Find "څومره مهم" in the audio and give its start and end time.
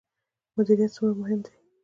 0.95-1.39